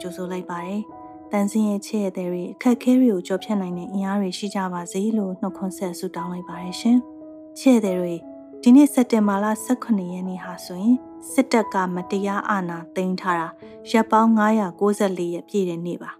[0.00, 0.80] ကြိုဆိုလိုက်ပါတယ်။
[1.32, 6.98] တန်စင်းရဲ့ချစ်ရဲ့တဲ့တွေအခက်ခဲတွေကိုကြော်ဖြတ်နိုင်တဲ့အင်အားတွေရှိကြပါစေလို့နှုတ်ခွန်းဆက်ဆုတောင်းလိုက်ပါတယ်ရှင်။
[7.58, 8.14] ချစ်ရဲ့တဲ့တွေ
[8.62, 10.96] ဒီနေ့စက်တင်ဘာလ18ရက်နေ့ဟာဆိုရင်
[11.32, 13.48] စစ်တပ်ကမတရားအာဏာသိမ်းထားတာ
[13.90, 16.10] ရက်ပေါင်း994ရက်ပြည့်တဲ့နေ့ပါ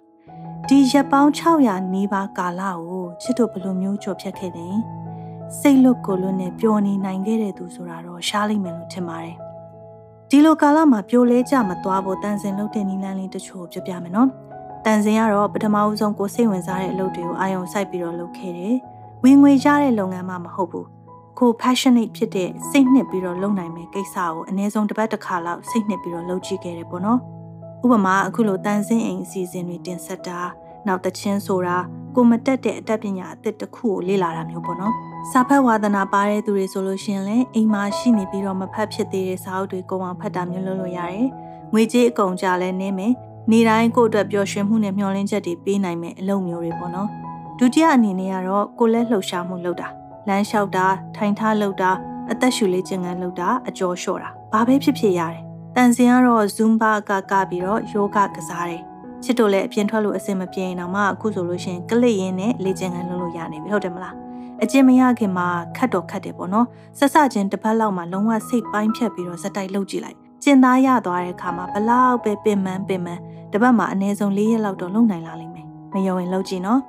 [0.68, 4.76] ဒီရက်ပေါင်း600နီးပါးကာလကိုချစ်တို့ဘလိုမျိုးကြော်ဖြတ်ခဲ့တယ်
[5.58, 9.36] စိတ်လွတ်ကိုလွတ်နဲ့ပျော်နေနိုင်ခဲ့တဲ့သူဆိုတာတော့ရှားလိမ့်မယ်လို့ထင်ပါတယ်
[10.32, 14.28] ဒီလိုကာလမှာပြိုလဲကြမသွားဖို့တန်စင်လုပ်တဲ့နီလန်းလေးတချို့ပြောပြမယ်နော်
[14.84, 18.76] တန်စင်ကတော့ပထမဦးဆုံးကိုစိတ်ဝင်စားတဲ့အလုပ်တွေကိုအာရုံစိုက်ပြီးတော့လုပ်ခဲ့တယ်
[19.24, 20.86] ဝင်ငွေရတဲ့လုပ်ငန်းမှမဟုတ်ဘူး
[21.38, 27.18] ကို passionate ဖြစ်တဲ့စိတ်နှစ်ပြီးတော့လုပ်နိုင်မယ့်ကိစ္စကိုအနည်းဆုံးတစ်ပတ်တစ်ခါလောက်စိတ်နှစ်ပြီးတော့လုပ်ကြည့်ခဲ့တယ်ပေါ့နော်
[27.84, 30.38] ဥပမာအခုလိုတန်ဆင်းအိမ်အစီအစဉ်တွေတင်ဆက်တာ
[30.86, 31.76] နောက်တချင်းဆိုတာ
[32.14, 34.94] ကိုမတက်တဲ့အတတ်ပညာအသစ်တစ်ခုကိုလေ့လာတာမျိုးပေါ့နော်
[35.30, 41.28] စာဖတ်ဝါသနာပါတဲ့သူတွေဆိုလို့ရှိရင်လည်းအိမ်မှာရှိနေပြီးတော့မဖတ်ဖြစ်သေးတဲ့စာအုပ်တွေကိုအောင်ဖတ်တာမျိုးလုပ်လို့ရတယ်
[41.72, 43.12] ငွေကြေးအကုန်ကြလဲနေမယ်
[43.50, 47.08] နေတိုင်းကိုယ့်အတွက်ပျော်ရွှင်မှုနဲ့မျှော်လင့်ချက်တွေပေးနိုင်မယ့်အလုပ်မျိုးတွေပေါ့နော်
[47.58, 49.88] ဒုတိယအနေနဲ့ကတော့ကိုလက်လှုပ်ရှားမှုလုပ်တာ
[50.28, 51.90] လမ်းလျှောက်တာထိုင်ထားလုပ်တာ
[52.30, 55.42] အသက်ရှူလေးကျင်ငန်းလုပ်တာအကျော်လျှော့တာဘာပဲဖြစ်ဖြစ်ရတယ်
[55.76, 58.82] တန်စင်ကတော့ Zumba ကကပြီးတော့ yoga ကစားတယ်
[59.24, 64.14] ချစ်တို့လည်းအပြင်ထွက်လို့အဆင်မပြေရင်တော့မှအခုဆိုလို့ရှိရင်ကလစ်ရင်းနဲ့လေ့ကျင့်ခန်းလုပ်လို့ရနေပြီဟုတ်တယ်မလား
[64.62, 66.66] အကျင့်မရခင်မှာခတ်တော့ခတ်တယ်ပေါ့နော်
[66.98, 73.20] ဆက်စချင်းတစ်ပတ်လောက်မှလုံးဝစိတ်ပိုင်းဖြတ်ပြီးတော့ဇက်တိုက်လုပ်ကြည့်လိုက်ကျင်သားရသွားတဲ့အခါမှာဘလောက်ပဲပင်ပန်းပင်ပန်း
[73.52, 76.80] တပတ်မှာအနည်းဆုံး၄ရက်လောက်တော့လုပ်နိုင်လာလိမ့်မယ်မယုံရင်လုပ်ကြည့်နော်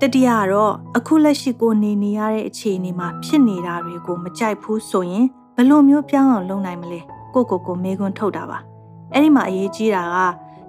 [0.00, 5.26] တတိယကတော့အခုလက်ရှိကိုနေနေရတဲ့အခြေအနေမှာဖြစ်နေတာတွေကိုမကြိုက်ဘူးဆိုရင်
[5.56, 7.00] ဘယ်လိုမျိုးပြောင်းအောင်လုပ်နိုင်မလဲ
[7.34, 8.58] ကိုကိုကိုမေးခွန်းထုတ်တာပါ
[9.12, 10.16] အဲ့ဒီမှာအရေးကြီးတာက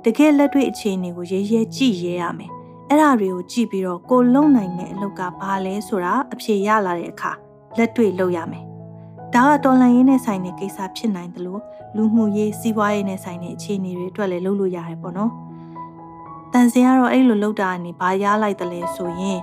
[0.10, 2.52] တကယ်လက်တွေ့အခြေအနေကိုရဲရဲကြည့်ရဲရမယ်
[2.90, 7.32] အဲ့ဒါတွေကိုကြည့်ပြီးတော့ကိုလုံနိုင်တဲ့အလုပ်ကဘာလဲဆိုတာအဖြေရလာတဲ့အခါ
[7.78, 8.64] လက်တွေ့လုပ်ရမယ်
[9.34, 11.62] ဒါကတော်လန်ရေးနဲ့ဆိုင်တဲ့ကိစ္စဖြစ်နိုင်တယ်လို့
[11.96, 15.32] လူမှုရေးစီးပွားရေးနဲ့ဆိုင်တဲ့အခြေအနေတွေအတွက်လည်းလုပ်လို့ရတယ်ပေါ့နော်
[16.54, 19.40] တန်စင်ကတော့အဲ့လိုလောက်တာကနေဘာရလိုက်တယ်လဲဆိုရင်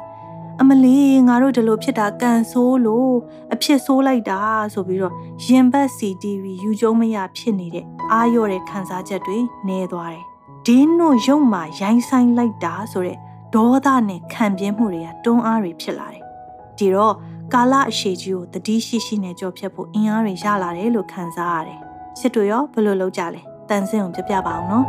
[0.61, 3.13] အမလေးငါတို့ဒီလိုဖြစ်တာကန်ဆိုးလို့
[3.55, 4.41] အဖြစ်ဆိုးလိုက်တာ
[4.75, 5.15] ဆိုပြီးတော့
[5.47, 9.39] ရင်ဘတ် CTV ယူကျုံမရဖြစ်နေတဲ့အာရော့တဲ့ခံစားချက်တွေ
[9.69, 10.27] နေသွားတယ်။
[10.67, 13.19] ဒင်းတို့ရုပ်မှာရိုင်းဆိုင်လိုက်တာဆိုတဲ့
[13.55, 16.25] ဒေါသနဲ့ခံပြင်းမှုတွေကတွန်းအားတွေဖြစ်လာတယ်။
[16.79, 17.15] ဒီတော့
[17.53, 21.81] ကာလအရှိကြီးကိုတတိရှိရှိနဲ့ကြော်ဖြတ်ဖို့အင်အားတွေရလာတယ်လို့ခံစားရတယ်။
[22.19, 24.87] စစ်တွေရောဘယ်လိုလုပ်ကြလဲ။တန်စင်ကိုပြပြပါအောင်နော်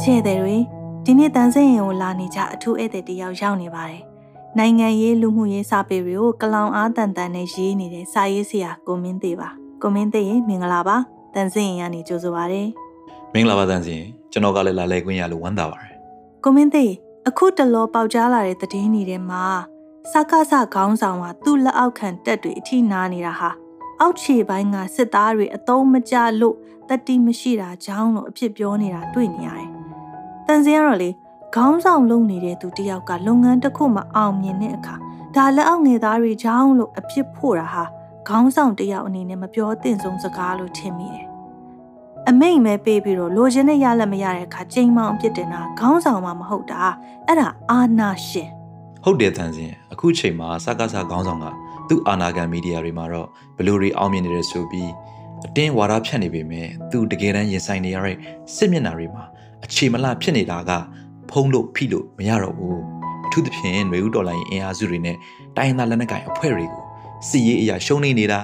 [0.00, 0.56] ချဲ့တဲ့တွေ
[1.04, 4.04] ဒီနေ့တန်စင်ရင်ကိုလာနေကြအထူးဧည့်သည်တယောက်ရောက်နေပါတယ်။
[4.58, 9.48] နိုင်ငံရေးလူမှုရေးစာပေတွေကိုကလောင်အားတန်တန်နဲ့ရေးနေတဲ့စာရေးဆရာကိုမင်းသေးပါ။
[9.82, 10.96] ကိုမင်းသေးရင်မင်္ဂလာပါ။
[11.34, 12.62] တန်စင်ရင်ကနေကြိုဆိုပါရစေ။
[13.34, 15.94] မင်္ဂလာပါတန်စင်ကျွန်တော်ကလည်းလာလဲခွင့်ရလို့ဝမ်းသာပါတယ်။
[16.44, 16.92] ကိုမင်းသေး
[17.28, 19.44] အခုတလောပေါက်ကြားလာတဲ့သတင်းတွေထဲမှာ
[20.12, 23.50] စကားစခေါင်းဆောင်ကသူ့လက်အောက်ခံတက်တွေအထိနာနေတာဟာ
[24.00, 26.56] အောက်ခြေပိုင်းကစစ်သားတွေအတုံးမကျလို့
[26.88, 29.68] တတိမရှိတာကြောင်းလို့အဖြစ်ပြောနေတာတွေ့နေရတယ်
[30.46, 31.10] တန်စင်ကတော့လေ
[31.56, 34.94] ခေါင်းဆောင်လုပ်နေတဲ့သူတယောက်ကလုပ်ငန်းတစ်ခုမှအောင်မြင်တဲ့အခါ
[35.34, 37.84] ဒါလက်အောက်ငယ်သားတွေကြောင်းလို့အဖြစ်ဖို့တာဟာ
[38.28, 41.26] ခေါင်းဆောင်တယောက်အနေနဲ့မပြောသင့်ဆုံးစကားလို့ထင်မိတယ်။
[42.28, 46.82] အမိန်ပဲပေးပြီးတော့လိုချင်တဲ့ရလက်မရတဲ့အခါချိန်မောင်အဖြစ်တင်တာခေါင်းဆောင်မှမဟုတ်တာ
[47.26, 48.50] အဲ့ဒါအာနာရှင်
[49.04, 51.46] ဟုတ်တယ်တန်စင်အခုချိန်မှာစကားစားခေါင်းဆောင်က
[51.88, 54.90] သူ့အာနာကန်မီဒီယာတွေမှာတော့ဘလူတွေအောင်မြင်နေတယ်ဆိုပြီး
[55.46, 58.16] အတင်းဝါဒဖြန့်နေပေမဲ့သူတကယ်တမ်းရင်ဆိုင်နေရတဲ့
[58.54, 59.24] စစ်မျက်နှာတွေမှာ
[59.64, 60.72] အခြေမလဖြစ်နေတာက
[61.30, 62.80] ဖုံးလို့ဖိလို့မရတော့ဘူး
[63.26, 65.16] အထူးသဖြင့်ຫນွေဦးတော်လိုင်းအင်အားစုတွေနဲ့
[65.56, 66.82] တိုင်းရင်းသားလက်နက်ကိုင်အဖွဲ့တွေကို
[67.28, 68.40] စစ်ရေးအရာရှုံးနေနေတာ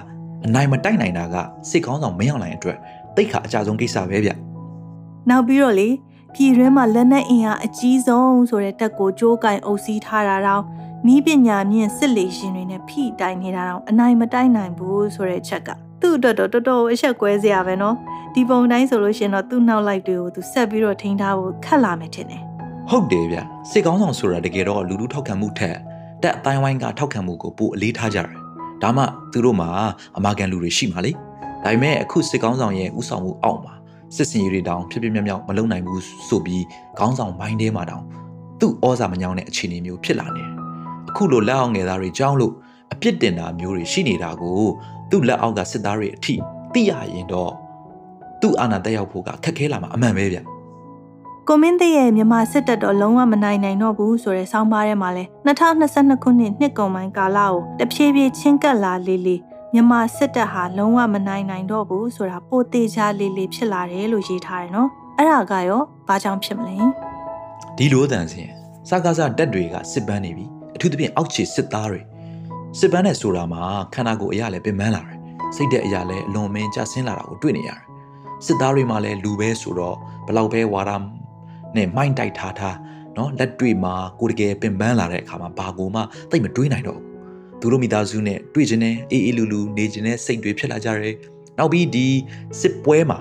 [0.47, 1.37] အနိုင်မတိုက်နိုင်တာက
[1.71, 2.79] စစ်ကောင်းဆောင်မရောက်နိုင်အတွက်
[3.17, 4.31] တိတ်ခါအကြဆုံးကိစ္စပဲဗျ
[5.29, 5.89] နောက်ပြီးတော့လေ
[6.35, 10.63] ပြည်တွင်းမှာလက်နက်အင်အားအကြီးဆုံးဆိုတဲ့တက်ကိုကြိုးကင်အုပ်စီးထားတာတော့
[11.07, 15.69] နီးပညာမြင့်စစ်လေရှင်တွေနဲ့ဖိတိုင်နေတာတော့အနိုင်မတိုက်နိုင်ဘူးဆိုတဲ့ချက်က
[16.01, 17.97] သူ့အတွက်တော့တော်တော်အချက်ကွဲစရာပဲနော်
[18.35, 22.50] ဒီပုံတိုင်းဆိုလို့ရှင်တော့သူ့နောက်လိုက်တွေကိုသူဆက်ပြီးတော့ထိန်းထားဖို့ခက်လာမယ်ထင်တယ်
[22.93, 23.39] ဟုတ်တယ်ဗျ
[23.71, 25.77] စစ်ကောင်းဆောင်ဆိုတာတကယ်တော့လူလူထောက်ခံမှုထက်
[26.23, 28.29] တက်အတိုင်းဝိုင်းကထောက်ခံမှုကိုပိုအလေးထားကြတယ်
[28.83, 29.03] ဒါမှ
[29.33, 29.69] သူတို့မှာ
[30.19, 33.75] အမာကန်လူတွေရှိမှလေဒါပေမဲ့အခုစစ်ကောင်းဆောင်ရဲ့ဥဆောင်မှုအောက်မှာ
[34.17, 36.65] စစ်စင်ရေးတွေတောင်ဖြစ်ဖြစ်မြောက်မြောက်မလုံနိုင်ဘူးဆိုပြီး
[36.99, 38.05] ခေါင်းဆောင်ဘိုင်းထဲမှာတောင်
[38.61, 40.51] သူ့ဩဇာမညောင်းတဲ့အခြေအနေမျိုးဖြစ်လာနေတယ်
[41.11, 42.53] အခုလိုလက်အောက်ငယ်သားတွေကြောင်းလို့
[42.93, 44.61] အပြစ်တင်တာမျိုးတွေရှိနေတာကို
[45.11, 46.35] သူ့လက်အောက်ကစစ်သားတွေအထိ
[46.73, 47.53] သိရရင်တော့
[48.41, 50.39] သူ့အာဏာတက်ရောက်ဖို့ကခက်ခဲလာမှာအမှန်ပဲဗျ
[51.53, 59.41] ကိုမင်းတရဲ့မြန်မာစစ်တပ်တော့လုံးဝမနိုင်နိုင်တော့ဘူးဆိုတဲ့ဆောင်းပါးထဲမှာလဲ2022ခုနှစ်နှစ်ကုန်ပိုင်းကာလကိုတဖြည်းဖြည်းချင်းကပ်လာလေးလေး
[59.73, 64.89] မြန်မာစစ်တပ်ဟာလုံးဝမနိုင်နိုင်တော့ဘူးဆိုတာပိုသေးချာလေးလေးဖြစ်လာတယ်လို့ရေးထားတယ်နော်
[65.19, 66.77] အဲ့ဒါကရောဘာကြောင့်ဖြစ်မလဲ
[67.77, 68.49] ဒီလိုတန်စင်
[68.89, 70.45] စကားစတက်တွေကစစ်ပန်းနေပြီ
[70.75, 72.01] အထူးသဖြင့်အောက်ခြေစစ်သားတွေ
[72.79, 73.63] စစ်ပန်းနဲ့ဆိုတာမှာ
[73.95, 75.19] ခန္ဓာကိုယ်အရာလည်းပင်ပန်းလာတယ်
[75.57, 77.81] စိတ်တဲ့အရာလည်းအလွန်မင်းကျဆင်းလာတာကိုတွေ့နေရတယ်
[78.47, 79.97] စစ်သားတွေမှာလည်းလူပဲဆိုတော့
[80.27, 80.93] ဘလောက်ပဲဝါဒ
[81.77, 82.77] နဲ့မိုင်းတိုက်ထားထား
[83.17, 86.01] နော်လက်တွေ့မှာကိုတကယ်ပင်ပန်းလာတဲ့အခါမှာဘာကိုမှ
[86.31, 87.11] တိတ်မတွေးနိုင်တော့ဘူး
[87.61, 91.15] သူတို့မိသားစုနဲ့တွေ့ခြင်းနဲ့အေးအေးလူလူနေခြင်းနဲ့စိတ်တွေဖြစ်လာကြတယ်
[91.59, 92.07] နောက်ပြီးဒီ
[92.61, 93.19] စစ်ပွဲမှာ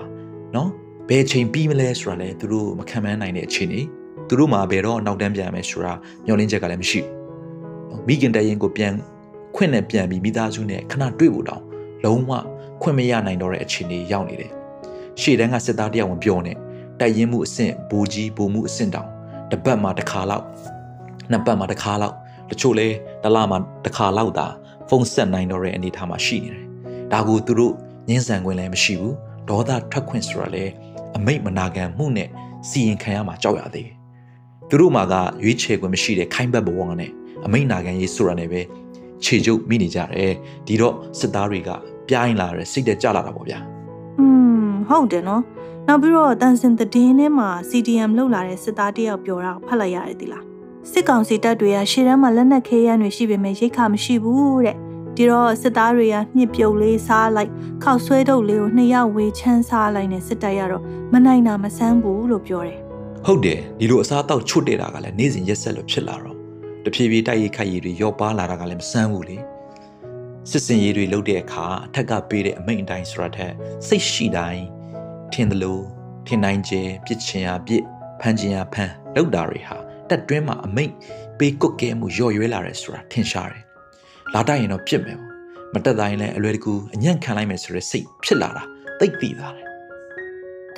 [0.54, 0.70] နော်
[1.08, 3.80] ဘယ်ချိန်ပြီးမလဲဆိုတာလည်းသူတို့မခံမနိုင်တဲ့အချိန်နေ
[4.28, 5.92] သူတို့မှာဘယ်တော့နောက်တန်းပြန်မယ်ဆိုတာ
[6.24, 8.94] မျှော်လင့်ချက်ကလည်းမရှိဘူးမိခင်တရင်ကိုပြန်
[9.56, 11.64] ခွင့်နဲ့ပြန်ပြီးမိသားစုနဲ့ခဏတွေ့ဖို့တောင်း
[12.04, 12.30] လုံးဝ
[12.82, 14.50] ခွင့်မရနိုင်တော့တဲ့အခြေအနေရောက်နေတယ်
[15.20, 16.58] ရှေ့တန်းကစစ်သားတယောက်ဝင်ပြောနေတယ်
[17.04, 19.08] က်ရင်မှုအဆင့်ဘူကြီးဘူမှုအဆင့်တောင်
[19.50, 20.44] တပတ်မှာတစ်ခါလောက်
[21.30, 22.14] နှစ်ပတ်မှာတစ်ခါလောက်
[22.50, 22.88] တချို့လဲ
[23.22, 24.46] တစ်လမှာတစ်ခါလောက်သာ
[24.88, 26.64] ဖုန်းဆက်နိုင်တော့တဲ့အနေအထားမှာရှိနေတယ်
[27.12, 27.74] ဒါကိုသူတို့
[28.08, 29.14] ငင်းဆန်ခွင့်လည်းမရှိဘူး
[29.48, 30.72] ဒေါသထွက်ခွင့်ဆိုတာလည်း
[31.16, 32.28] အမိတ်မနာခံမှုနဲ့
[32.68, 33.94] စီရင်ခံရမှာကြောက်ရသေးတယ်
[34.68, 35.14] သူတို့မှာက
[35.44, 37.10] ရွေးချယ်ခွင့်မရှိတဲ့ခိုင်းဘက်ဘဝနဲ့
[37.44, 38.60] အမိတ်နာခံရေးဆိုတာနဲ့ပဲ
[39.24, 40.32] ခြေကျုပ်မိနေကြတယ်
[40.66, 41.70] ဒီတော့စစ်သားတွေက
[42.08, 43.58] ပြိုင်းလာတယ်စိတ်တက်ကြလာတာပေါ့ဗျာ
[44.18, 44.26] อื
[44.66, 45.42] มဟုတ်တယ်နော်
[45.88, 50.44] နောက်ပြီးတော့တန်စင်သတင်းထဲမှာ CDM လောက်လာတဲ့စစ်သားတယောက်ပြောတာဖတ်လိုက်ရတယ်ဒီလား
[50.90, 54.76] စစ်ကောင်စီတပ်တွေကရှေ့တန်းမှာလက်နက်ခဲယမ်းတွေရှိပေမဲ့ရိတ်ခါမရှိဘူးတဲ့
[55.16, 57.50] ဒီတော့စစ်သားတွေကမြစ်ပြုတ်လေးစားလိုက်
[57.82, 60.82] ခောက်ဆွဲတုပ်လေးကိုနှစ်ယောက်ဝေချမ်းစားလိုက်နဲ့စစ်တပ်ရတော့
[61.12, 62.78] မနိုင်တာမဆန်းဘူးလို့ပြောတယ်
[63.26, 66.36] ဟုတ်တယ်ဒီလိုအစားတောက်ချွတ်တဲ့တာကလည်းနေ့စဉ်ရက်ဆက်လို့ဖြစ်လာတော့
[66.84, 69.38] တဖြည်းဖြည်းတိုက်ရိုက်ခိုက်ရည်တွေရော့ပါလာတာကလည်းမဆန်းဘူးလေ
[70.50, 73.52] စစ်စင်ရေးတွေလုပ်တဲ့အခါအထက်ကပေးတဲ့အမိန့်အတိုင်းဆိုတာထက်
[73.86, 74.64] စိတ်ရှိတိုင်း
[75.34, 75.78] ထင်သလို
[76.26, 77.82] ထင်နိုင်ကျဲပြစ်ချင်ရပြစ်
[78.20, 79.76] ဖန်ချင်ရဖန်လောက်တာတွေဟာ
[80.08, 80.92] တက်တွင်းမှာအမိန့်
[81.38, 83.64] ပေးကွက်ကဲမှုရော့ရွဲလာတယ်ဆိုတာထင်ရှားတယ်
[84.34, 85.18] လာတိုက်ရင်တော့ပြစ်မယ်
[85.74, 88.62] မတက်တိုင်းလည်းအလွယ်တကူအညံ့ခံလိုက်မယ်ဆိုတဲ့စိတ်ဖြစ်လာတာ
[89.00, 89.69] သိသိတာတယ်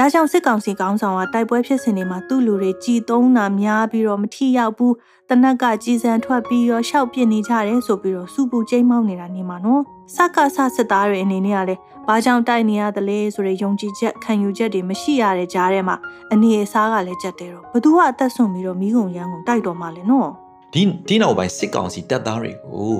[0.02, 4.94] ဒါကြောင့်စစ်ကောင်စီကောင်းဆောင်ကတိုက်ပွဲဖြစ်စဉ်တွေမှာသူ့လူတွေကြည်သုံးတာများပြီးတော့မထီရောက်ဘူး
[5.28, 9.82] တနက်ကကြည်စံထွက်ပြီးတော့ရှောက်ပြစ်နေကြတယ်ဆိုပြီးတော့စူပူကျိမ်းမောင်းနေတာနေမှာနော်
[10.14, 15.96] စကဆစစ်သားတွေအနေနဲ့ကလည်းဘာကြောင့်တိုက်နေရသလဲဆိုတဲ့ယုံကြည်ချက်ခံယူချက်တွေမရှိရတဲ့ကြားထဲမှာ
[16.32, 20.28] အနေအစားကလည်းကြက်တယ်တော့ဘသူကအသက်ဆုံးပြီးတော့မိကုံရန်ကုန်တိုက်တော်မှလဲနော်
[20.74, 22.94] ဒီဒီနောက်ပိုင်းစစ်ကောင်စီတပ်သားတွေကို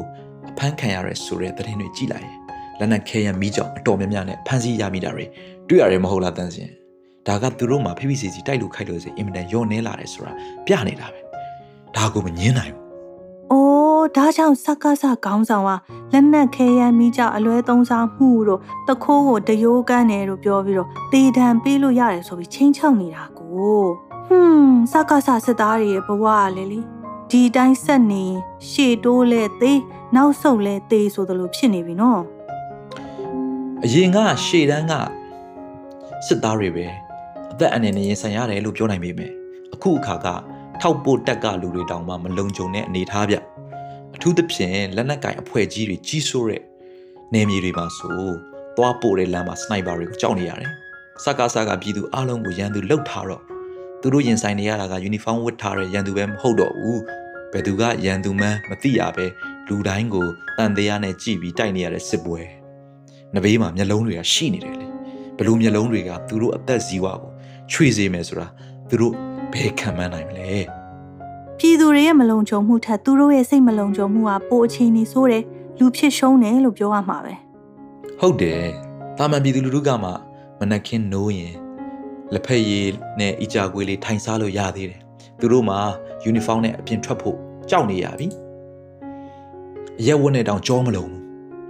[0.49, 2.39] အဖမ်းခံရရဲဆိုတဲ့သတင်းတွေကြည့်လိုက်ရင်
[2.79, 5.25] လက်နက်ခဲရန်မိကြောင်အတော်များများနဲ့ဖမ်းဆီးရမိတာတွေ
[5.69, 6.71] တွေ့ရတယ်မဟုတ်လားတန်းစင်
[7.29, 10.33] ဒါကသူတို့မှာဖိဖိစီစီတိုက်လို့ခိုက်လို့စီအင်မတန်ယောနေလာတယ်ဆိုတာ
[10.67, 11.21] ပြနေတာပဲ
[11.97, 12.83] ဒါကိုမငင်းနိုင်ဘူး။
[13.53, 15.71] အိုးဒါကြောင့်စက္ကစခေါင်းဆောင်က
[16.13, 23.51] လက်နက်ခဲယမ်းမိကြအလွဲသုံးစားမှုတို့တခိုးကိုတယိုးကန်းတယ်လို့ပြောပြီးတော့တေတံပေးလို့ရတယ်ဆိုပြီးချင်းချောက်နေတာကို
[24.27, 26.81] ဟွန်းစက္ကစစစ်သားတွေရဲ့ဘဝကလေလေ
[27.31, 28.25] ဒီတိုင်းဆက်နေ
[28.71, 29.81] ရှေ့တိုးလဲသေး
[30.17, 32.23] နောက်ဆုတ်လဲသေးဆိုသလိုဖြစ်နေပြီနော်
[33.85, 34.93] အရင်ကရှေ့တန်းက
[36.27, 36.87] စစ်သားတွေပဲ
[37.53, 39.33] အသက်အန္တရာယ်နဲ့ရင်ဆိုင်ရတယ်လို့ပြောနိုင်ပေမဲ့
[39.75, 40.27] အခုအခါက
[40.81, 43.37] ထောက်ပို့တက်ကလူတွေတောင်မှမလုံခြုံတဲ့အနေထားဗျ
[44.15, 46.63] အထူးသဖြင့်လက်နက်ကင်အဖွဲ့ကြီးတွေကြီးစိုးတဲ့
[47.33, 48.21] နယ်မြေတွေမှာဆို
[48.77, 50.71] သွားပို့တဲ့လမ်းမှာစနိုက်ပါတွေကိုကြောက်နေရတယ်
[51.25, 53.43] စကားစကားပြည်သူအလုံးကိုရန်သူလှုပ်ထားတော့
[54.01, 57.01] သူတို့ရင်ဆိုင်နေရတာကယူနီဖောင်းဝတ်ထားတဲ့ရန်သူပဲမဟုတ်တော့ဘူး
[57.53, 59.27] ဘယ်သူကရန်သူမှန်းမသိရပဲ
[59.69, 60.27] လူတိုင်းကို
[60.59, 62.41] တန်တရားနဲ့ကြည်ပြီးတိုက်နေရတဲ့စစ်ပွဲ
[63.35, 64.87] နဘေးမှာမျက်လုံးတွေကရှိနေတယ်လေ
[65.39, 67.32] ဘလူမျက်လုံးတွေကသူတို့အသက်ဇီဝကို
[67.73, 68.47] ချွေစေမယ်ဆိုတာ
[68.89, 69.15] သူတို့
[69.53, 70.51] ဘယ်ခံမှန်းနိုင်မလဲ
[71.59, 75.45] ပြည်သူတွေရဲ့မလုံခြုံမှုထက်သူတို့ရဲ့စိတ်မလုံခြုံမှုကပိုအခြေအနေဆိုးတယ်
[75.79, 77.35] လူဖြစ်ရှုံးတယ်လို့ပြောရမှာပဲ
[78.21, 78.63] ဟုတ်တယ်
[79.19, 80.11] တာမန်ပြည်သူလူထုကမှ
[80.61, 81.55] မနက်ခင်းနိုးရင်
[82.33, 82.89] လက်ဖက်ရည်
[83.21, 85.01] နဲ့အီကြာကွေးလေးထိုင်စားလို့ရသေးတယ်
[85.41, 85.79] သူတို့မှာ
[86.25, 87.37] ယူနီဖောင်းနဲ့အပြင်ထွက်ဖို့
[87.71, 88.27] ကြောက်နေရပြီ
[90.01, 91.23] အရက်ဝတ်နဲ့တောင်ကြောမလုံးဘူး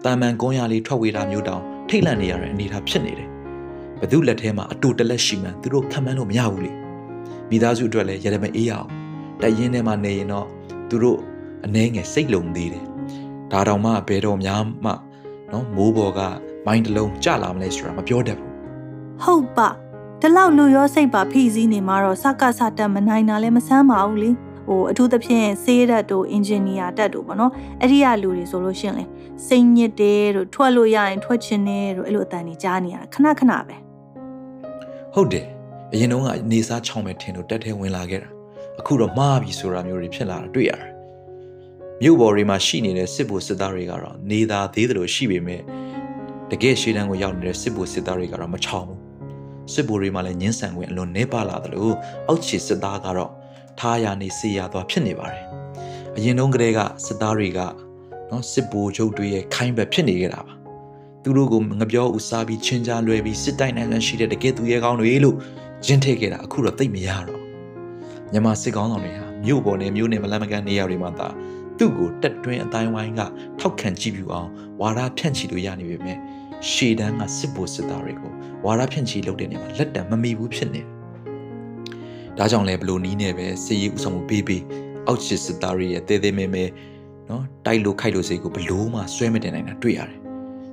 [0.05, 3.32] တာမန်ကုန်းရလေးထွက်ဝေးတာမျိုးတောင်ထိတ်လန့်နေရတဲ့အနေအထားဖြစ်နေတယ်
[4.03, 6.73] ဘသူလက်ထဲမှာအတူတလက်ရှိမှန်သူတို့ခံမှန်းလို့မရဘူးလေ
[7.51, 8.89] မိသားစုအတွက်လည်းရရမအေးရအောင်
[9.41, 10.47] တိုက်ရင်ထဲမှာနေရင်တော့
[10.89, 11.19] သူတို့
[11.65, 12.85] အနှဲငယ်စိတ်လုံသေးတယ်
[13.53, 14.93] ဒါတောင်မှဘယ်တော့များမှ
[15.53, 16.21] နော်မိုးပေါ်က
[16.67, 18.51] မိုင်းတလုံးကြလာမလဲဆိုတာမပြောတတ်ဘူး
[19.23, 19.69] ဟုတ်ပါ
[20.21, 24.31] ဒီလောက်လူရောစိတ်ပါဖိစီးနေမှာတော့စကစတက်မနိုင်တာလည်းမဆန်းပါဘူးလေ
[24.69, 29.05] ဟိုအထူးသဖြင့်ဆေးတက်တို့အင်ဂျင်နီယာတက်တို့ပေါ့နော်အဲ့ဒီကလူတွေဆိုလို့ရှင်လေ
[29.47, 33.82] စိတ်ညစ်တယ်တို့ထွက်လို့ရရင်ထွက်ချင်တယ်တို့အဲ့လိုအတန်ကြီးကြားနေရတာခဏခဏပဲ
[35.15, 35.47] ဟုတ်တယ်
[35.93, 38.29] အရင်တုန်းကနေစားချောင်းမဲ့ထင်လို့တက်ထဲဝင်လာခဲ့တာ
[38.81, 40.87] အခုတော့မှားပြီဆိုတာမျိုးတွေဖြစ်လာတာတွေ့ရတယ်
[42.03, 45.63] မြို့ပေါ်တွေမှာရှိနေတဲ့စစ်ဗိုလ်စစ်သားတွေကတော့နေသာသေးတယ်လို့ရှိပေမဲ့
[46.51, 49.01] တကယ်ရှေ့တန်းကိုရောက်နေတဲ့စစ်ဗိုလ်စစ်သားတွေကတော့မချောင်ဘူး
[49.73, 51.95] စစ်ဗိုလ်တွေမှာလည်းညှင်းဆန်ခွင့်အလွန်နှဲပါလာတယ်လို့
[52.29, 53.31] အောက်ခြေစစ်သားကတော့
[53.79, 55.45] ထားရနေစေရသွားဖြစ်နေပါတယ်
[56.17, 57.61] အရင်တုန်းကတည်းကစစ်သားတွေက
[58.31, 60.62] နော်စစ်ဗိုလ်ချုပ်တွေရဲ့ခိုင်းဘက်ဖြစ်နေကြတာပါ
[61.23, 65.37] သူတို့ကိုငပြောဦးစားပြီးချင်းကြားလွယ်ပြီးစစ်တိုင်းနိုင်လန်းရှိတဲ့တကယ်သူရဲကောင်းတွေလို့
[65.87, 67.41] ရင်းထည့်ခဲ့တာအခုတော့သိမရတော့
[68.33, 71.29] မြန်မာစစ်ကောင်းဆောင်တွေဟာမြို့ပေါ်နဲ့မြို့နယ်မလန်မကန်နေရာတွေမှာသာ
[71.79, 73.21] သူသူ့ကိုတက်တွင်းအတိုင်းဝိုင်းက
[73.59, 74.49] ထောက်ခံကြည့်ပြအောင်
[74.81, 76.19] ဝါဒဖြန့်ချီလို့ရနေပေမဲ့
[76.71, 78.33] ရှေတန်းကစစ်ဖို့စစ်သားတွေကို
[78.65, 80.87] ဝါဒဖြန့်ချီလုပ်တဲ့နေရာမှာလက်တံမမီဘူးဖြစ်နေတယ်။
[82.39, 84.63] ဒါကြောင့်လည်းဘလို့နီးနေပဲစစ်ရေးဥဆောင်မှုပေးပြီး
[85.07, 86.65] အောက်ချစ်စစ်သားတွေရဲ့တဲတဲမဲမဲ
[87.29, 90.21] နော်တိုက်လို့ခိုက်လို့စိတ်ကိုဘလို့မှဆွဲမတင်နိုင်တာတွေ့ရတယ်။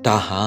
[0.08, 0.42] ဒါဟာ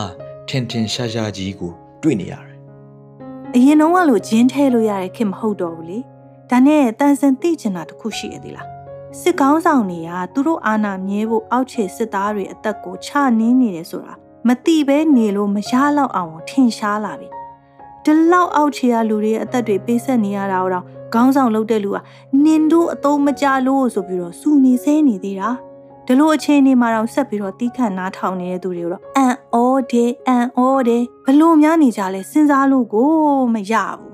[0.48, 2.58] ထင်ထင်ရှားရှားကြီးကိုတွေ့နေရတယ်။
[3.54, 5.98] အရင်တော့ကလို့ဂျင်းထဲလို့ရတဲ့ခင်မဟုတ်တော့ဘူးလေ။
[6.50, 8.66] ဒါနဲ့တန်စင်သိချင်တာတခုရှိရသေးလား။
[9.20, 14.14] စစ်ကောင်းဆောင်တွေကသူတို့အာဏာမြဲဖို့အောက်ခြေစစ်သားတွေအသက်ကိုချနင်းနေတယ်ဆိုတာ
[14.48, 17.28] မတိပဲနေလို့မရတော့အောင်ထင်ရှားလာပြီ။
[18.04, 21.98] ဒီလောက်အောက်ခြေကလူတွေရဲ့အသက်တွေပေးဆက်နေရတာတော့ခေါင်းဆောင်လုပ်တဲ့လူက
[22.44, 25.50] နင်တို့အသုံးမကြလို့ဆိုပြီးတော့စူနေဆဲနေသေးတာ။
[26.06, 29.20] ဒီလိုအခြေအနေမှာတော့ဆက်ပြီးတော့တီးခန့်နားထောင်နေတဲ့သူတွေတော့အ
[29.52, 33.10] န်အောဒေအန်အောဒေဘလို့များနေကြလဲစဉ်းစားလို့ကို
[33.54, 34.12] မရဘူး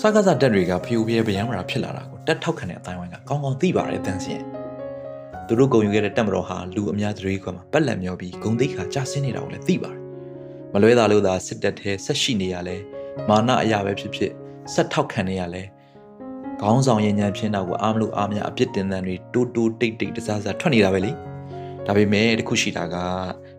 [0.00, 4.40] စကားစားတက်တွေကဖျူပြဲဗျံမရာဖြစ်လာတာကိုတက်ထောက်ခံတဲ့အတိုင်းဝိုင်းကကောင်းကောင်းသိပါတယ်တန်းစင်
[5.46, 10.00] သူတို့ဂုံယူခဲ့တဲ့တက်မတော်ဟာလူအများသတိခွက်မှာပက်လက်မျောပြီးဂုံသိခါကြာဆင်းနေတာကိုလည်းသိပါတယ်
[10.72, 12.76] မလွဲတာလို့သာစစ်တပ်ထဲဆက်ရှိနေရလဲ
[13.28, 14.32] မာနအရာပဲဖြစ်ဖြစ်
[14.74, 15.62] ဆက်ထောက်ခံနေရလဲ
[16.60, 21.10] ခေါင်းဆောင်ရဲ့ညံဖြစ်နောက်ကိုအားမလို့အားမရအပြစ်တင်တဲ့တွေတိုးတိုးတိတ်တိတ်တစားစားထွက်နေတာပဲလေ
[21.86, 22.96] ဒါပေမဲ့တခုရှိတာက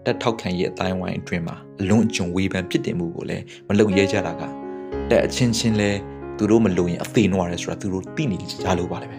[0.08, 4.42] တက်ထောက်ခံရဲ့အတိုင်းဝိုင်းအတွင်းမှာအလွန်အကျွံဝေဖန်ဖြစ်တင်မှုကိုလည်းမလုံရဲကြတာက
[5.10, 5.92] တက်အချင်းချင်းလဲ
[6.38, 9.18] သူတို့မလုံရင်အသေးနွားရဲဆိုတာသူတို့သိနေကြလို့ပါလေပဲ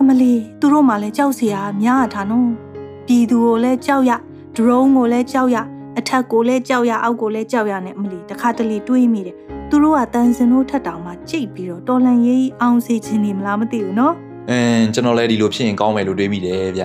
[0.00, 2.50] အမလီသူတို့မှလည်းကြောက်စရာများတာနော်
[3.06, 4.12] ပြည်သူကိုလည်းကြောက်ရ
[4.56, 5.56] ဒရုန်းကိုလည်းကြောက်ရ
[5.98, 9.36] အထက်ကိုလည်းကြောက်ရအောက်ကိုလည်းကြောက်ရနဲ့အမလီတခါတလေတွေးမိတယ်
[9.70, 14.14] သူတို့ကတန်စင်တို့ထက်တောင်မှကြိတ်ပြီးတော့တော်လန်ရေးအောင်စေခြင်းနေမလားမသိဘူးနော်
[14.50, 16.84] အင်းကျွန်တော်လည်းဒီလိုဖြစ်ရင်ကောင်းမယ်လို့တွေးမိတယ်ဗျ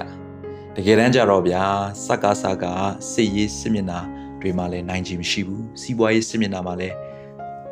[0.77, 1.63] တကယ်တမ်းကျတော့ဗျာ
[2.05, 2.65] စက္ကာစက
[3.11, 3.99] စစ်ရေးစစ်မျက်နှာ
[4.41, 6.95] တွေမှာလည်းနိုင်ခြင်းမရှိဘူးစီးပွားရေးစစ်မျက်နှာမှာလည်း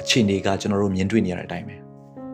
[0.01, 1.75] အခြေအနေကကျွန်တော်တို့မြင်တွေ့နေရတဲ့အတိုင်းပဲ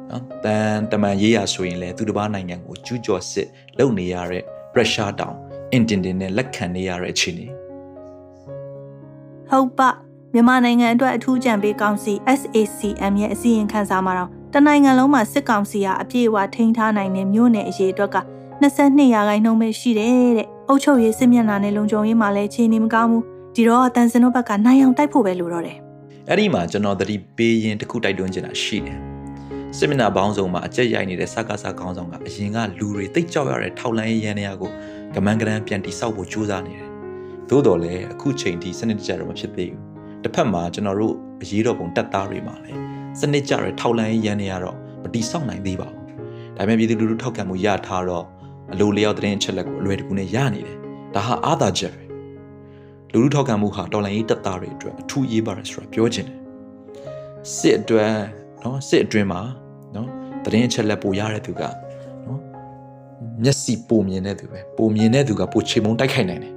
[0.09, 3.47] နော်တန်တမန်ရေးရဆိုရင်လည်းသူတစ်ပါးနိုင်ငံကိုကျူးကျော်စစ်
[3.77, 4.43] လုပ်နေရတဲ့
[4.75, 5.36] ရုရှားတောင်
[5.71, 7.47] အင်တင်တင်နဲ့လက်ခံနေရတဲ့အခြေအနေ
[9.50, 9.89] ဟုတ်ပါ
[10.33, 18.17] မြန်မာနိုင်ငံအတွက်အထူးကြံပေးကောင်စီ SACM ရဲ့အစည်းအဝေးခန်းစာမှာတော့တနိုင်ငံလုံးမှာစစ်ကောင်စီကအပြည့်အဝထိန်းထားနိုင်တဲ့မြို့နယ်အရေးအတွက်က
[18.62, 23.24] 22ရာခိုင်နှုန်းပဲရှိတယ်တဲ့ အုပ်ချုပ်ရေးစစ်မျက်နှာနဲ့လုံခြုံရေးမှာလည်းခြေနေမကောင်းဘူး
[23.55, 25.77] ဒီတော့တန်စင်တို့ဘက်ကနိုင်အောင်တိုက်ဖို့ပဲလိုတော့တယ်
[26.29, 29.00] အဲ့ဒီမှာကျွန်တော်သတိပေးရင်တခုတိုက်တွန်းချင်တာရှိတယ်
[29.77, 34.71] စစ်မျက်နှာပေါင်းစုံမှာအကြက်ရိုက်နေတဲ့စကားစားခေါင်းဆောင်ကအရင်ကလူတွေတိတ်ကြောက်ရတဲ့ထောက်လန်းရေးရန်နေရကို
[35.15, 36.88] ကမန်းကရန်ပြန်တိဆောက်ဖို့ကြိုးစားနေတယ်
[37.50, 39.81] သို့တော်လည်းအခုချိန်ထိစနစ်တကျတော့မဖြစ်သေးဘူး
[40.24, 42.79] တစ်ဖက်မှာကျွန်တော်တို့အရေးတော်ပုံတက်သားတွေမှာလည်း
[43.19, 46.05] စနစ်ကြတဲ့ထောက်လန်းရေးရန်နေရတော့မတိဆောက်နိုင်သေးပါဘူး
[46.57, 48.25] ဒါပေမဲ့ပြည်သူလူထုထောက်ခံမှုရထားတော့
[48.74, 50.77] အလိုလျောက်တဲ့အချက်လက်ကိုအလွယ်တကူနဲ့ရနေတယ်
[51.15, 52.03] ဒါဟာအာသာချက်ပဲ
[53.13, 56.39] လူထုထောက်ခံမှုဟာတော်လိုင်းရေးတက်သားတွေအတွက်အထူးရေးပါတယ်ဆိုတာပြောချင်တယ်
[57.55, 58.13] စစ်အတွက်
[58.63, 59.41] နော်စစ်အတွင်းမှာ
[59.95, 60.07] နော်
[60.43, 61.63] သတင်းအချက်လက်ပိုရတဲ့သူက
[62.25, 62.39] နော်
[63.43, 66.53] မျက်စိပိုမြင်တဲ့သူပဲပိုမြင်တဲ့သူကပိုချေမုံတိုက်ခိုက်နိုင်တယ်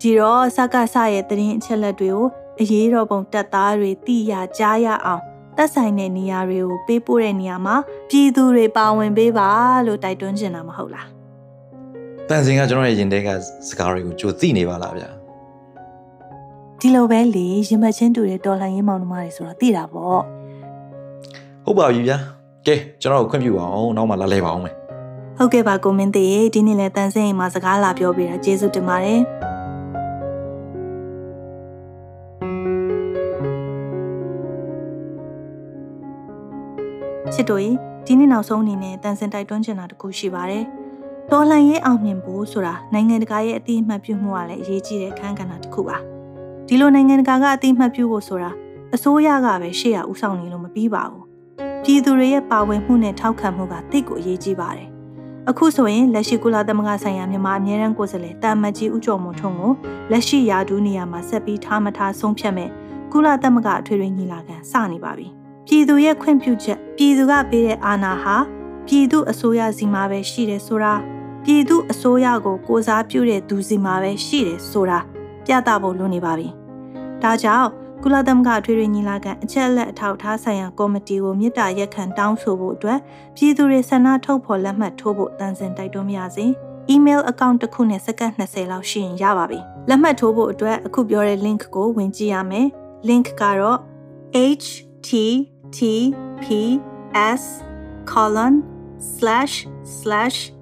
[0.00, 2.26] ဒီတော့စကားဆရဲ့သတင်းအချက်လက်တွေကို
[2.60, 5.22] အရေးတော်ပုံတက်သားတွေသိရကြားရအောင်
[5.58, 7.76] သက်ဆိုင်တဲ့နေရာတွေကိုပေးပို့တဲ့နေရာမှာ
[8.10, 9.48] ပြည်သူတွေပါဝင်ပေးပါ
[9.86, 11.08] လို့တိုက်တွန်းချင်တာမဟုတ်လား
[12.28, 13.28] တန်စင်ကကျွန်တော်ရဲ့ရင်ထဲက
[13.68, 15.08] စကားတွေကိုကြိုသိနေပါလားဗျာ
[16.80, 20.20] ဒီလိုပဲလေရင်မချင်းတူတဲ့တော်လှန်ရေးမောင်နှမတွေဆိုတော့သိတာပေါ့
[21.64, 22.16] ဟုတ်ပါပြီဗျာ
[22.66, 24.74] ကဲကျွန်တော်ကိုခွင့်ပြုပါအောင်နောက်မှလာလဲပါအောင်မယ်
[25.38, 29.20] ဟုတ်ကဲ့ပါကိုမင်းသေးဒီနေ့လဲတန်စင်အိမ်မှာစကားလာပြောပြတာကျေးဇူးတင်ပါတယ်
[37.38, 37.72] ချစ်တို့ရေ
[38.06, 40.64] ဒီနေ့နောက်ဆုံးအနေနဲ့တန်စင်တိုက်တွန်းချင်တာတခုရှိပါတယ်။
[41.30, 45.96] တော်လှန်ရေးအောင်မြင်ဖို့ဆိုတာနိုင်ငံတကာရဲ့အတိအမှတ်ပြုမှုကလည်းအရေးကြီးတဲ့အခန်းကဏ္ဍတစ်ခုပါ။
[46.66, 48.50] ဒီလိုနိုင်ငံတကာကအတိအမှတ်ပြုဖို့ဆိုတာ
[48.94, 51.24] အစိုးရကပဲရှေ့ရဥဆောင်နေလို့မပြီးပါဘူး။
[51.84, 54.88] ပြည်သူတွေရဲ့ပါဝင်မှုနဲ့ထောက်ခံမှုကတိတ်ကိုအရေးကြီးပါတယ်။
[55.48, 59.72] အခုဆိုရင်လက်ရှိကုလသမဂ္ဂဆိုင်ရာမြန်မာအမြဲတမ်းကိုယ်စားလှယ်တာမတ်ကြီးဦးကျော်မွန်ထွန်းကို
[60.10, 62.70] လက်ရှိယာဒူးနေရာမှာဆက်ပြီးထားမထားဆုံးဖြတ်မဲ့
[63.12, 65.28] ကုလသမဂ္ဂအထွေထွေညီလာခံစနေပါပြီ။
[65.70, 68.36] ပြည်သူရဲ့ခွင့်ပြုချက်ပြည်သူကပေးတဲ့အာဏာဟာ
[68.86, 70.94] ပြည်သူအစိုးရစီမှာပဲရှိတယ်ဆိုတာ
[71.44, 74.98] ပြည်သူအစိုးရကိုကိုစားပြုတဲ့သူစီမှာပဲရှိတယ်ဆိုတာ
[75.46, 76.48] ပြသဖို့လိုနေပါပြီ။
[77.22, 77.68] ဒါကြောင့်
[78.02, 82.98] ကုလသမဂ္ဂထွေထွေညီလာခံအချက်အလက်အထောက်အထားဆိုင်ရာကော်မတီကိုမြစ်တာရက်ခံတောင်းဆိုဖို့အတွက်
[83.36, 86.46] ပြည်သူတွေဆန္ဒထုတ်ဖော်လက်မှတ်ထိုးဖို့တန်စင်တိုက်တွန်းပါရစေ။
[86.94, 92.66] email account တစ်ခုနဲ့စက္ကန့်20လောက်ရှိရင်ရပါပြီ။လက်မှတ်ထိုးဖို့အတွက်အခုပြောတဲ့ link ကိုဝင်ကြည့်ရမယ်။
[93.08, 93.78] link ကတော့
[94.62, 94.66] ht
[95.06, 95.10] T
[95.72, 96.80] P
[97.14, 97.62] S
[98.04, 98.54] colon
[98.98, 100.52] slash slash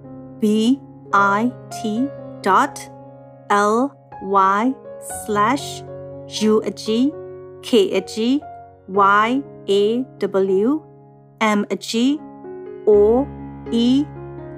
[0.41, 0.81] B
[1.13, 2.09] I T
[2.43, 2.75] dot
[3.51, 4.75] L Y
[5.25, 5.83] slash
[6.43, 7.13] U a G
[7.63, 8.41] K a G
[8.89, 10.83] Y A W
[11.41, 12.21] M a G
[12.87, 13.27] O
[13.71, 14.05] E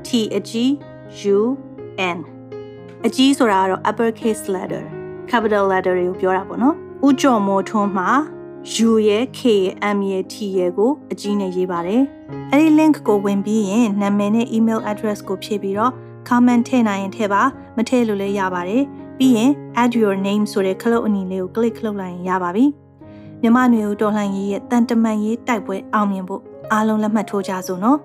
[0.03, 0.79] T a G
[1.25, 1.39] U
[2.17, 2.19] N
[3.07, 4.85] အကြီးဆိုတာကတော့ uppercase letter
[5.31, 6.75] capital letter တွေကိုပြောတာပေါ့နော်
[7.07, 8.11] ဥကြော်မိုးထွန်းမှာ
[8.77, 12.03] U ရဲ့ K ရဲ့ M ရဲ့ T ရဲ့ကိုအကြီးနဲ့ရေးပါတယ်
[12.53, 15.93] အဲ့ဒီ link ကိုဝင်ပြီးရင်နာမည်နဲ့ email address ကိုဖြည့်ပြီးတော့
[16.29, 17.43] comment ထည့်နိုင်ရင်ထည့်ပါ
[17.77, 18.83] မထည့်လို့လည်းရပါတယ်
[19.19, 19.51] ပြီးရင်
[19.83, 22.65] add your name ဆိုတဲ့ခလုတ်အနီလေးကို click လုပ်လိုက်ရင်ရပါပြီ
[23.43, 27.99] မြမနွေဦးတော်လှန်ရေးရဲ့တန်တမန်ရေးတိုက်ပွဲအောင်မြင်ဖို့အားလုံးလက်မှတ်ထိုးကြစို့နော်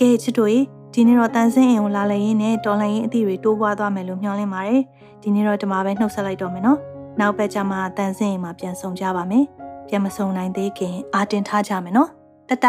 [0.00, 0.60] ကဲချစ်တို့ရေ
[0.94, 4.82] ဒီနေ့တော့တန်ဆင်းအိမ်ကိုလာလည်ရင်းနဲ့တော်လှန်ရေးအသည့်တွေတိုးပွားသွားမယ်လို့မျှော်လင့်ပါတယ်
[5.22, 6.78] ဒီနေ့တော့ဒီမှာပဲနှုတ်ဆက်လိုက်တော့မယ်နော်
[7.20, 9.44] နောက်ဘက်ကျမှတန်ဆင်းအိမ်မှာပြန်ဆောင်ကြပါမယ်
[9.88, 12.08] ပြန်မဆုံနိုင်သေးခင်အာတင်ထားကြမယ်နော်
[12.48, 12.66] တတ